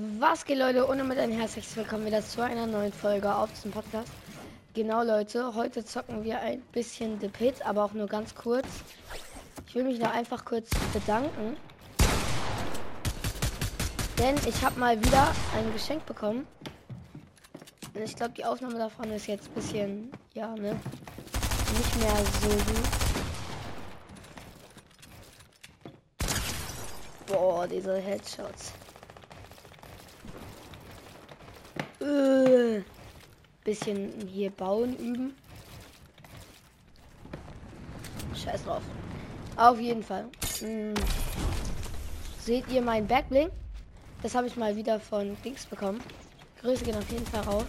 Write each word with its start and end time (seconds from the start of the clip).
Was 0.00 0.44
geht 0.44 0.58
Leute 0.58 0.86
und 0.86 1.08
mit 1.08 1.18
ein 1.18 1.32
herzliches 1.32 1.74
Willkommen 1.74 2.06
wieder 2.06 2.22
zu 2.22 2.40
einer 2.40 2.68
neuen 2.68 2.92
Folge 2.92 3.34
auf 3.34 3.50
diesem 3.52 3.72
Podcast. 3.72 4.12
Genau 4.72 5.02
Leute, 5.02 5.56
heute 5.56 5.84
zocken 5.84 6.22
wir 6.22 6.38
ein 6.38 6.60
bisschen 6.70 7.18
The 7.18 7.26
Pit, 7.26 7.66
aber 7.66 7.82
auch 7.84 7.92
nur 7.94 8.06
ganz 8.06 8.32
kurz. 8.32 8.68
Ich 9.66 9.74
will 9.74 9.82
mich 9.82 9.98
noch 9.98 10.14
einfach 10.14 10.44
kurz 10.44 10.70
bedanken. 10.92 11.56
Denn 14.20 14.36
ich 14.46 14.64
habe 14.64 14.78
mal 14.78 14.96
wieder 15.04 15.34
ein 15.56 15.72
Geschenk 15.72 16.06
bekommen. 16.06 16.46
Und 17.92 18.00
ich 18.00 18.14
glaube 18.14 18.34
die 18.34 18.44
Aufnahme 18.44 18.78
davon 18.78 19.10
ist 19.10 19.26
jetzt 19.26 19.48
ein 19.48 19.54
bisschen, 19.54 20.12
ja 20.32 20.54
ne, 20.54 20.78
nicht 21.76 21.96
mehr 21.98 22.16
so 22.40 22.48
gut. 22.50 22.88
Boah, 27.26 27.66
diese 27.66 27.96
Headshots. 27.96 28.74
Äh, 32.00 32.82
bisschen 33.68 34.26
hier 34.26 34.48
bauen 34.48 34.96
üben. 34.96 35.34
Scheiß 38.34 38.64
drauf. 38.64 38.80
Auf 39.56 39.78
jeden 39.78 40.02
Fall. 40.02 40.24
Hm. 40.60 40.94
Seht 42.40 42.66
ihr 42.68 42.80
mein 42.80 43.06
Backbling? 43.06 43.50
Das 44.22 44.34
habe 44.34 44.46
ich 44.46 44.56
mal 44.56 44.74
wieder 44.74 44.98
von 44.98 45.36
Dings 45.44 45.66
bekommen. 45.66 46.00
Grüße 46.62 46.82
gehen 46.82 46.96
auf 46.96 47.10
jeden 47.10 47.26
Fall 47.26 47.42
raus. 47.42 47.66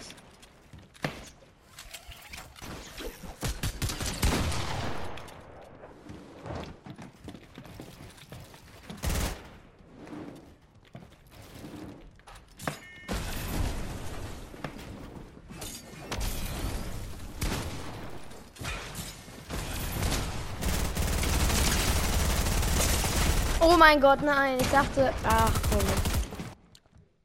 Oh 23.71 23.77
mein 23.77 24.01
Gott, 24.01 24.23
nein. 24.23 24.57
Ich 24.59 24.69
dachte. 24.71 25.13
Ach 25.23 25.53
komm. 25.69 25.79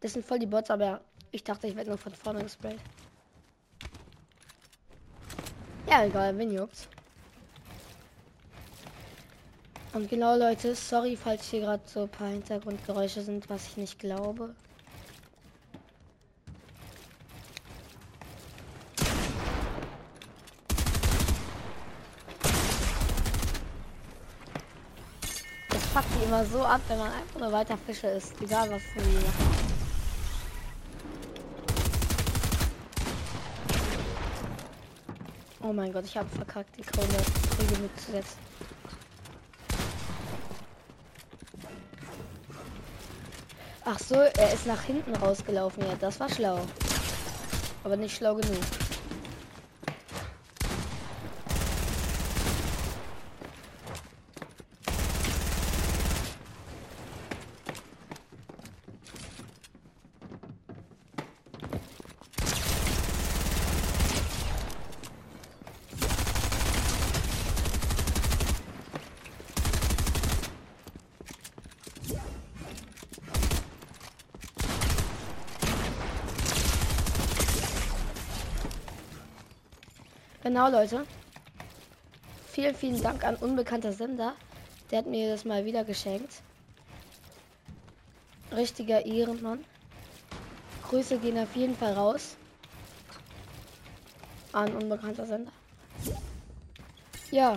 Das 0.00 0.12
sind 0.12 0.27
voll 0.27 0.39
die 0.39 0.45
Bots, 0.45 0.70
aber 0.70 1.01
ich 1.31 1.42
dachte, 1.42 1.67
ich 1.67 1.75
werde 1.75 1.89
nur 1.89 1.97
von 1.97 2.12
vorne 2.12 2.42
gesprayt. 2.42 2.78
Ja, 5.89 6.05
egal, 6.05 6.36
wenn 6.36 6.53
juckt's. 6.53 6.86
Und 9.95 10.11
genau, 10.11 10.36
Leute, 10.36 10.75
sorry, 10.75 11.17
falls 11.17 11.48
hier 11.48 11.61
gerade 11.61 11.83
so 11.86 12.03
ein 12.03 12.09
paar 12.11 12.28
Hintergrundgeräusche 12.28 13.23
sind, 13.23 13.48
was 13.48 13.69
ich 13.69 13.79
nicht 13.79 13.98
glaube. 13.98 14.55
Fuckt 25.95 26.09
die 26.20 26.25
immer 26.25 26.45
so 26.47 26.61
ab, 26.64 26.81
wenn 26.89 26.98
man 26.98 27.12
einfach 27.12 27.39
nur 27.39 27.53
weiter 27.53 27.78
Fische 27.87 28.09
ist. 28.09 28.33
Egal 28.42 28.69
was 28.69 28.83
sie 28.83 28.98
machen. 28.98 29.75
Oh 35.62 35.73
mein 35.73 35.92
Gott, 35.92 36.05
ich 36.05 36.17
habe 36.17 36.28
verkackt, 36.31 36.77
die 36.77 36.83
Krone 36.83 37.06
Kriege 37.56 37.81
mitzusetzen. 37.81 38.39
Ach 43.84 43.98
so, 44.01 44.17
er 44.17 44.53
ist 44.53 44.67
nach 44.67 44.83
hinten 44.83 45.14
rausgelaufen. 45.14 45.84
Ja, 45.86 45.95
das 46.01 46.19
war 46.19 46.29
schlau. 46.29 46.58
Aber 47.84 47.97
nicht 47.97 48.17
schlau 48.17 48.34
genug. 48.34 48.58
Genau, 80.45 80.69
Leute. 80.69 81.07
Vielen, 82.49 82.75
vielen 82.75 83.01
Dank 83.01 83.25
an 83.25 83.37
unbekannter 83.37 83.95
Sender. 83.95 84.35
Der 84.91 84.99
hat 84.99 85.07
mir 85.07 85.31
das 85.31 85.47
mal 85.47 85.65
wieder 85.65 85.85
geschenkt. 85.85 86.43
Richtiger 88.53 89.07
Ehrenmann. 89.07 89.65
Grüße 90.87 91.17
gehen 91.17 91.39
auf 91.39 91.57
jeden 91.57 91.75
Fall 91.75 91.95
raus. 91.95 92.37
An 94.53 94.77
unbekannter 94.77 95.25
Sender. 95.25 95.53
Ja, 97.31 97.57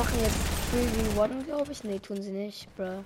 machen 0.00 0.18
jetzt 0.22 0.60
3v1, 1.10 1.44
glaube 1.44 1.72
ich. 1.72 1.84
Ne, 1.84 2.00
tun 2.00 2.22
sie 2.22 2.30
nicht, 2.30 2.74
bro. 2.76 3.04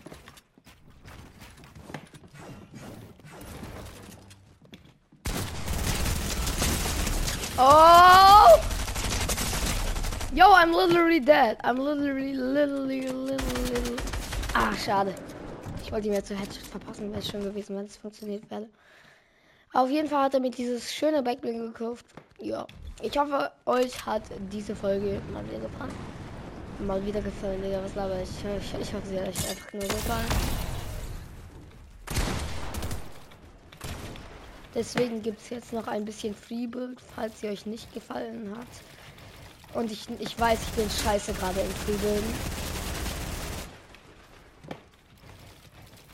Oh! 7.56 8.60
Yo, 10.34 10.46
I'm 10.52 10.72
literally 10.72 11.20
dead. 11.20 11.58
I'm 11.62 11.76
literally, 11.76 12.34
literally, 12.34 13.02
literally, 13.02 13.36
literally. 13.70 13.96
Ah, 14.54 14.74
schade. 14.74 15.14
Ich 15.82 15.92
wollte 15.92 16.08
ihm 16.08 16.14
jetzt 16.14 16.28
so 16.28 16.34
Headshot 16.34 16.66
verpassen. 16.66 17.12
Wäre 17.12 17.22
schön 17.22 17.44
gewesen, 17.44 17.76
wenn 17.76 17.86
es 17.86 17.96
funktioniert 17.96 18.50
wäre. 18.50 18.66
Auf 19.72 19.90
jeden 19.90 20.08
Fall 20.08 20.24
hat 20.24 20.34
er 20.34 20.40
mir 20.40 20.50
dieses 20.50 20.92
schöne 20.92 21.22
Backbling 21.22 21.60
gekauft. 21.60 22.06
Ja. 22.40 22.66
Ich 23.02 23.16
hoffe, 23.16 23.52
euch 23.66 24.04
hat 24.04 24.22
diese 24.52 24.74
Folge 24.74 25.20
mal 25.32 25.44
wieder 25.48 25.60
gefallen 25.60 26.23
mal 26.80 27.04
wieder 27.04 27.20
gefallen, 27.20 27.62
Digga. 27.62 27.82
Was 27.82 27.94
laber 27.94 28.20
ich? 28.20 28.28
Ich, 28.28 28.80
ich 28.80 28.94
hoffe, 28.94 29.06
sie 29.06 29.18
hat 29.18 29.28
einfach 29.28 29.72
nur 29.72 29.82
gefallen. 29.82 30.26
Deswegen 34.74 35.22
gibt 35.22 35.40
es 35.40 35.50
jetzt 35.50 35.72
noch 35.72 35.86
ein 35.86 36.04
bisschen 36.04 36.34
Freebuild, 36.34 37.00
falls 37.14 37.40
sie 37.40 37.48
euch 37.48 37.64
nicht 37.64 37.92
gefallen 37.94 38.52
hat. 38.56 38.66
Und 39.74 39.90
ich, 39.90 40.08
ich 40.18 40.38
weiß, 40.38 40.58
ich 40.60 40.72
bin 40.72 40.90
scheiße 40.90 41.32
gerade 41.34 41.60
im 41.60 41.70
Freebuilden. 41.70 42.34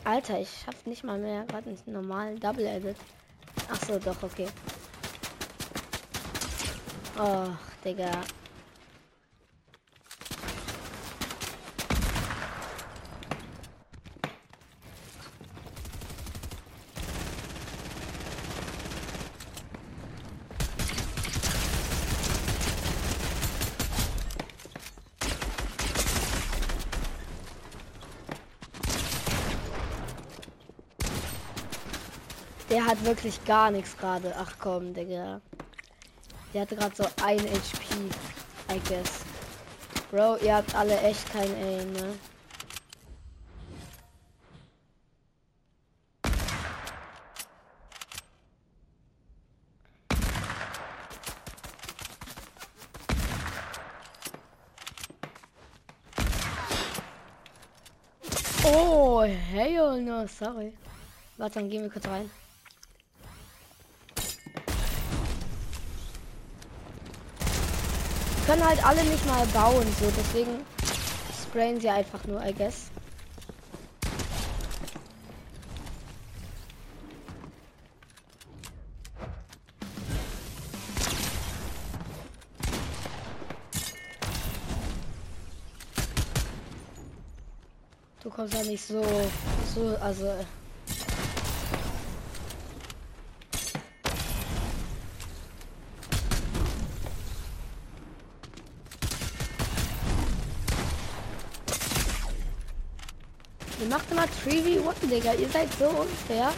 Alter, 0.03 0.39
ich 0.39 0.49
schaff 0.49 0.85
nicht 0.85 1.03
mal 1.03 1.17
mehr. 1.17 1.45
Warte, 1.51 1.69
einen 1.69 1.79
normalen 1.85 2.39
Double 2.39 2.65
Edit. 2.65 2.97
Ach 3.71 3.79
so, 3.85 3.97
doch, 3.97 4.21
okay. 4.23 4.47
Oh, 7.19 7.47
Digga. 7.83 8.11
Der 32.71 32.85
hat 32.85 33.03
wirklich 33.03 33.43
gar 33.43 33.69
nichts 33.69 33.97
gerade. 33.97 34.33
Ach 34.37 34.53
komm, 34.57 34.93
Digga. 34.93 35.41
Der 36.53 36.61
hatte 36.61 36.77
gerade 36.77 36.95
so 36.95 37.03
ein 37.21 37.37
HP, 37.39 38.09
I 38.73 38.79
guess. 38.87 39.25
Bro, 40.09 40.37
ihr 40.37 40.55
habt 40.55 40.73
alle 40.73 40.97
echt 41.01 41.29
kein 41.33 41.53
Aim, 41.53 41.91
ne? 41.91 42.13
Oh, 58.63 59.23
hey, 59.23 59.75
no, 59.99 60.25
sorry. 60.25 60.71
Warte, 61.35 61.55
dann 61.59 61.69
gehen 61.69 61.83
wir 61.83 61.89
kurz 61.89 62.07
rein. 62.07 62.31
Können 68.51 68.65
halt 68.67 68.85
alle 68.85 69.01
nicht 69.05 69.25
mal 69.27 69.45
bauen, 69.53 69.87
so 69.97 70.11
deswegen 70.17 70.65
sprayen 71.41 71.79
sie 71.79 71.89
einfach 71.89 72.19
nur, 72.25 72.43
I 72.43 72.53
guess. 72.53 72.91
Du 88.21 88.29
kommst 88.29 88.53
ja 88.53 88.63
nicht 88.63 88.85
so, 88.85 89.01
so, 89.73 89.95
also. 90.01 90.25
Ihr 103.81 103.87
macht 103.87 104.11
immer 104.11 104.25
3v1, 104.25 105.09
Digga. 105.09 105.33
Ihr 105.33 105.49
seid 105.49 105.73
so 105.73 105.89
unfair. 105.89 106.53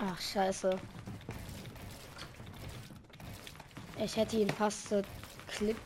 Ach, 0.00 0.18
scheiße. 0.18 0.70
Ich 3.98 4.16
hätte 4.16 4.38
ihn 4.38 4.48
fast 4.48 4.88
so 4.88 5.02
Clip 5.48 5.76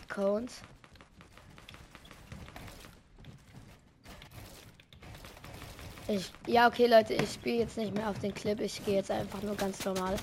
Ich, 6.09 6.31
ja, 6.47 6.69
okay, 6.69 6.87
Leute, 6.87 7.15
ich 7.15 7.33
spiele 7.33 7.59
jetzt 7.59 7.77
nicht 7.77 7.93
mehr 7.93 8.09
auf 8.09 8.19
den 8.21 8.33
Clip. 8.33 8.61
Ich 8.61 8.85
gehe 8.85 8.95
jetzt 8.97 9.11
einfach 9.11 9.43
nur 9.43 9.57
ganz 9.57 9.85
normal. 9.85 10.15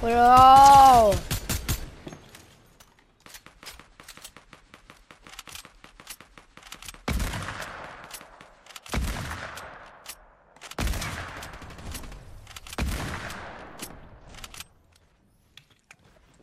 Bro! 0.00 1.14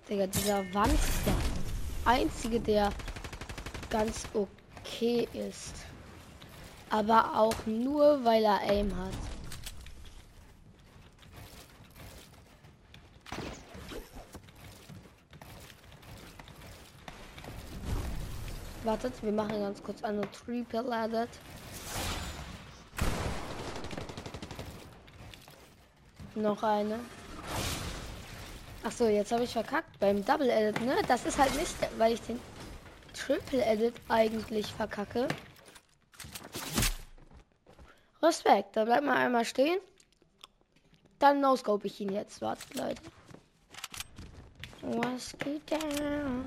Digga, 0.08 0.28
dieser 0.28 0.74
Wand 0.74 0.94
ist 0.94 1.26
der 1.26 1.45
einzige, 2.06 2.60
der 2.60 2.92
ganz 3.90 4.26
okay 4.34 5.28
ist. 5.34 5.76
Aber 6.90 7.38
auch 7.38 7.66
nur, 7.66 8.24
weil 8.24 8.44
er 8.44 8.62
Aim 8.62 8.96
hat. 8.96 9.14
Wartet, 18.84 19.14
wir 19.24 19.32
machen 19.32 19.60
ganz 19.60 19.82
kurz 19.82 20.04
eine 20.04 20.22
Triple 20.32 20.86
Edit. 20.92 21.30
Noch 26.36 26.62
eine. 26.62 27.00
Ach 28.88 28.92
so, 28.92 29.08
jetzt 29.08 29.32
habe 29.32 29.44
ich 29.44 29.54
verkackt 29.54 30.00
beim 30.00 30.24
Double 30.24 30.48
Edit, 30.48 30.80
ne? 30.82 30.96
Das 31.08 31.26
ist 31.26 31.40
halt 31.40 31.56
nicht, 31.56 31.74
weil 31.98 32.14
ich 32.14 32.22
den 32.22 32.40
Triple 33.16 33.66
Edit 33.66 33.96
eigentlich 34.10 34.72
verkacke. 34.72 35.28
Respekt, 38.22 38.78
da 38.78 38.86
bleibt 38.86 39.04
mal 39.04 39.18
einmal 39.18 39.44
stehen. 39.44 39.80
Dann 41.18 41.42
no-scope 41.42 41.88
ich 41.88 42.00
ihn 42.00 42.14
jetzt. 42.14 42.42
Wartet, 42.42 42.76
Leute. 42.76 43.02
Was 44.84 45.36
geht 45.40 45.72
down? 45.72 46.46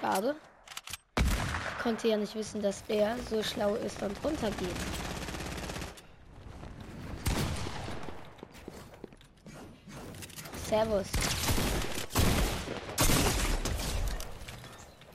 Schade. 0.00 0.36
Ich 1.18 1.82
konnte 1.82 2.06
ja 2.06 2.16
nicht 2.16 2.36
wissen, 2.36 2.62
dass 2.62 2.84
er 2.86 3.16
so 3.28 3.42
schlau 3.42 3.74
ist 3.74 4.00
und 4.02 4.16
runtergeht. 4.22 5.09
Servus. 10.70 11.08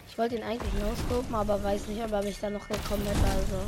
Ich 0.09 0.17
wollte 0.17 0.35
ihn 0.35 0.43
eigentlich 0.43 0.73
noscopen, 0.73 1.33
aber 1.33 1.63
weiß 1.63 1.87
nicht, 1.87 2.03
ob 2.03 2.11
er 2.11 2.23
mich 2.23 2.37
da 2.41 2.49
noch 2.49 2.67
gekommen 2.67 3.05
hätte, 3.05 3.25
also. 3.25 3.61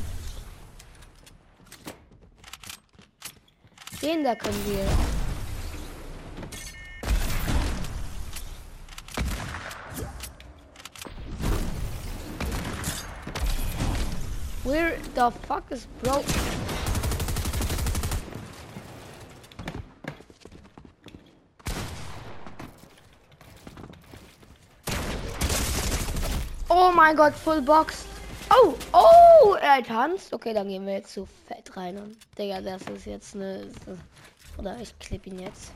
Den 4.01 4.25
da 4.25 4.35
können 4.35 4.65
wir. 4.65 4.85
Where 14.65 14.97
the 15.15 15.31
fuck 15.47 15.63
is 15.71 15.87
broke? 16.03 16.25
Oh 26.87 26.91
mein 26.95 27.17
Gott, 27.17 27.33
Full 27.33 27.61
Box. 27.63 28.05
Oh, 28.49 28.73
oh, 28.93 29.55
er 29.55 29.83
tanzt. 29.83 30.33
Okay, 30.33 30.53
dann 30.53 30.69
gehen 30.69 30.85
wir 30.85 30.93
jetzt 30.93 31.11
zu 31.11 31.27
Fett 31.45 31.75
rein. 31.75 31.97
Und, 31.97 32.15
Digga, 32.37 32.61
das 32.61 32.81
ist 32.83 33.05
jetzt 33.05 33.35
eine... 33.35 33.67
Oder 34.57 34.77
ich 34.79 34.97
klipp 34.97 35.27
ihn 35.27 35.39
jetzt. 35.39 35.73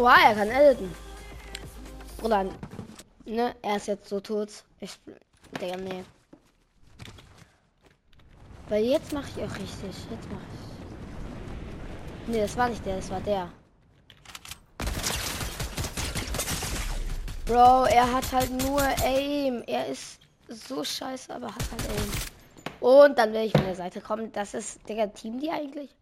Oha, 0.00 0.16
er 0.30 0.34
kann 0.34 0.48
editen. 0.48 0.94
Oder, 2.22 2.44
ne, 3.26 3.54
er 3.60 3.76
ist 3.76 3.86
jetzt 3.86 4.08
so 4.08 4.18
tot. 4.18 4.48
Ich, 4.80 4.98
der, 5.60 5.76
nee. 5.76 6.04
Weil 8.70 8.84
jetzt 8.84 9.12
mache 9.12 9.28
ich 9.28 9.44
auch 9.44 9.54
richtig. 9.56 9.94
Jetzt 10.10 10.30
mache 10.30 10.46
ich. 10.54 12.28
Nee, 12.28 12.40
das 12.40 12.56
war 12.56 12.70
nicht 12.70 12.86
der, 12.86 12.96
das 12.96 13.10
war 13.10 13.20
der. 13.20 13.50
Bro, 17.44 17.84
er 17.84 18.10
hat 18.10 18.32
halt 18.32 18.50
nur 18.52 18.80
Aim. 19.04 19.62
Er 19.66 19.86
ist 19.86 20.18
so 20.48 20.82
scheiße, 20.82 21.34
aber 21.34 21.48
hat 21.48 21.70
halt 21.72 21.90
Aim. 21.90 22.10
Und 22.80 23.18
dann 23.18 23.34
will 23.34 23.42
ich 23.42 23.52
von 23.52 23.66
der 23.66 23.76
Seite 23.76 24.00
kommen. 24.00 24.32
Das 24.32 24.54
ist, 24.54 24.80
der 24.88 25.12
Team 25.12 25.40
die 25.40 25.50
eigentlich? 25.50 25.94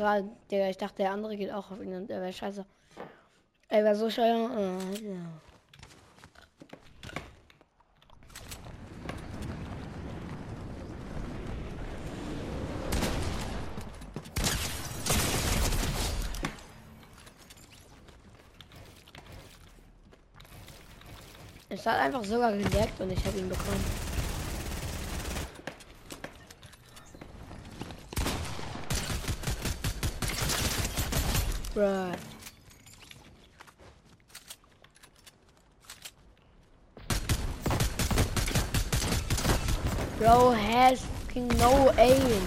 war, 0.00 0.10
halt 0.10 0.26
der 0.50 0.70
ich 0.70 0.78
dachte, 0.78 0.96
der 0.96 1.12
andere 1.12 1.36
geht 1.36 1.52
auch 1.52 1.70
auf 1.70 1.80
ihn 1.80 1.94
und 1.94 2.10
er 2.10 2.20
wäre 2.20 2.32
scheiße. 2.32 2.64
Er 3.68 3.84
war 3.84 3.94
so 3.94 4.10
scheuer. 4.10 4.50
Oh, 4.50 4.96
ja. 4.96 5.40
Es 21.68 21.86
hat 21.86 22.00
einfach 22.00 22.24
sogar 22.24 22.52
geleckt 22.52 23.00
und 23.00 23.12
ich 23.12 23.24
habe 23.24 23.38
ihn 23.38 23.48
bekommen. 23.48 24.09
Bruh. 31.80 32.14
Bro 40.18 40.50
has 40.50 41.06
no 41.56 41.90
aim. 41.96 42.42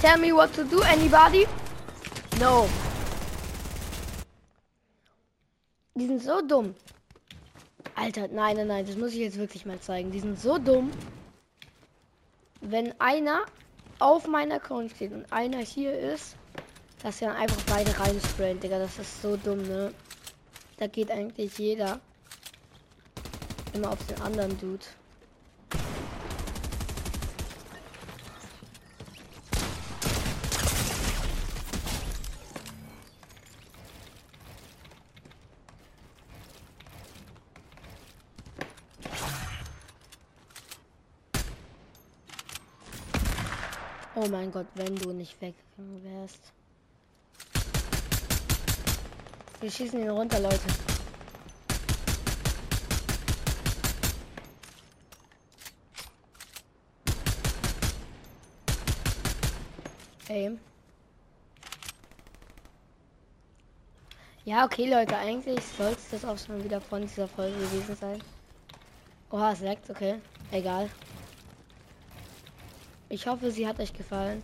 Tell 0.00 0.16
me 0.16 0.32
what 0.32 0.54
to 0.54 0.64
do, 0.64 0.80
anybody? 0.84 1.44
No. 2.40 2.66
Die 5.94 6.06
sind 6.06 6.22
so 6.22 6.40
dumm. 6.40 6.74
Alter, 7.94 8.28
nein, 8.28 8.56
nein, 8.56 8.68
nein, 8.68 8.86
das 8.86 8.96
muss 8.96 9.12
ich 9.12 9.18
jetzt 9.18 9.36
wirklich 9.36 9.66
mal 9.66 9.80
zeigen. 9.80 10.12
Die 10.12 10.20
sind 10.20 10.40
so 10.40 10.56
dumm. 10.56 10.90
Wenn 12.62 12.98
einer 12.98 13.44
auf 13.98 14.26
meiner 14.26 14.56
Account 14.56 14.92
steht 14.92 15.12
und 15.12 15.30
einer 15.32 15.58
hier 15.58 15.98
ist, 15.98 16.36
dass 17.02 17.22
er 17.22 17.34
einfach 17.34 17.62
beide 17.66 17.98
rein 17.98 18.20
sprayen, 18.20 18.60
Digga. 18.60 18.78
Das 18.78 18.98
ist 18.98 19.22
so 19.22 19.36
dumm, 19.36 19.62
ne? 19.62 19.92
Da 20.78 20.86
geht 20.86 21.10
eigentlich 21.10 21.56
jeder 21.58 22.00
immer 23.72 23.90
auf 23.90 24.06
den 24.06 24.20
anderen 24.20 24.58
Dude. 24.58 24.84
Oh 44.18 44.26
mein 44.30 44.50
Gott, 44.50 44.66
wenn 44.76 44.96
du 44.96 45.12
nicht 45.12 45.38
weggegangen 45.42 46.02
wärst. 46.02 46.40
Wir 49.60 49.70
schießen 49.70 50.00
ihn 50.00 50.08
runter, 50.08 50.40
Leute. 50.40 50.58
Aim. 60.30 60.58
Ja, 64.46 64.64
okay, 64.64 64.88
Leute, 64.88 65.14
eigentlich 65.18 65.62
sollte 65.76 66.00
das 66.10 66.24
auch 66.24 66.38
schon 66.38 66.64
wieder 66.64 66.80
von 66.80 67.02
dieser 67.02 67.28
Folge 67.28 67.58
gewesen 67.58 67.94
sein. 67.96 68.22
Oha, 69.30 69.52
es 69.52 69.60
leckt, 69.60 69.90
okay. 69.90 70.22
Egal. 70.52 70.88
Ich 73.08 73.26
hoffe, 73.26 73.50
sie 73.50 73.66
hat 73.66 73.78
euch 73.78 73.92
gefallen. 73.92 74.42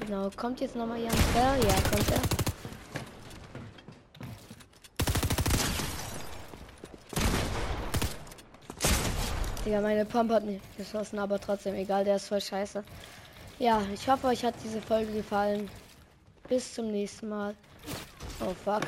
Genau, 0.00 0.30
kommt 0.36 0.60
jetzt 0.60 0.76
nochmal 0.76 1.00
Jan 1.00 1.12
Bell? 1.32 1.68
Ja, 1.68 1.74
kommt 1.90 2.10
er. 2.10 2.20
Digga, 9.64 9.80
meine 9.80 10.04
Pump 10.04 10.30
hat 10.30 10.44
nicht 10.44 10.76
geschossen, 10.76 11.18
aber 11.18 11.40
trotzdem 11.40 11.74
egal, 11.74 12.04
der 12.04 12.16
ist 12.16 12.28
voll 12.28 12.40
scheiße. 12.40 12.84
Ja, 13.58 13.82
ich 13.92 14.08
hoffe, 14.08 14.28
euch 14.28 14.44
hat 14.44 14.54
diese 14.62 14.80
Folge 14.80 15.12
gefallen. 15.12 15.70
Bis 16.48 16.74
zum 16.74 16.92
nächsten 16.92 17.28
Mal. 17.28 17.54
Oh 18.40 18.54
fuck. 18.64 18.82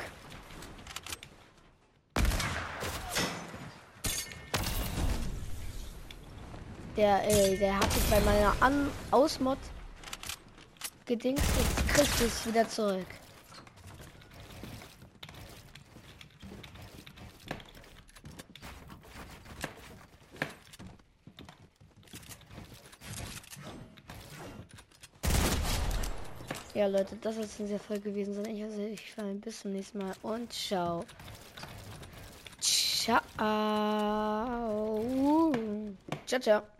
Der, 6.97 7.23
äh, 7.29 7.55
der 7.55 7.79
hat 7.79 7.93
sich 7.93 8.03
bei 8.09 8.19
meiner 8.21 8.55
An 8.59 8.89
Ausmod 9.11 9.59
gedingst. 11.05 11.45
Jetzt 11.95 12.21
es 12.21 12.47
wieder 12.47 12.67
zurück. 12.67 13.05
Ja, 26.73 26.87
Leute, 26.87 27.15
das 27.21 27.35
soll 27.35 27.43
es 27.43 27.59
in 27.59 27.67
dieser 27.67 27.79
Folge 27.79 28.11
gewesen 28.11 28.33
sein. 28.33 28.55
Ich 28.55 28.63
hoffe, 28.63 28.81
ich 28.81 29.13
fallen 29.13 29.39
bis 29.39 29.61
zum 29.61 29.71
nächsten 29.71 29.99
Mal 29.99 30.13
und 30.23 30.51
ciao. 30.51 31.05
Ciao. 32.59 33.21
Ciao, 36.25 36.39
ciao. 36.39 36.76